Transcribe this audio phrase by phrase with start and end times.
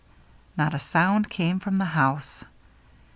[0.57, 2.43] Not a sound came from the house.